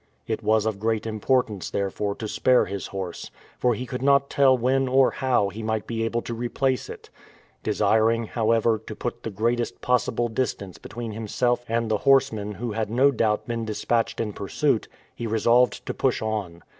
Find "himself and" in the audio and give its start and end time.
11.11-11.91